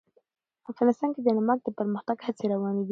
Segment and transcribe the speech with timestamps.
[0.71, 2.79] افغانستان کې د نمک د پرمختګ هڅې روانې دي.